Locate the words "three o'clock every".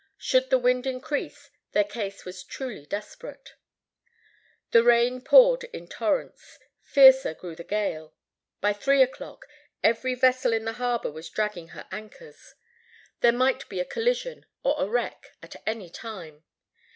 8.73-10.15